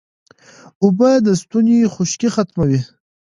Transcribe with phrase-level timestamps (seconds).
[0.83, 2.79] اوبه د ستوني خشکي ختموي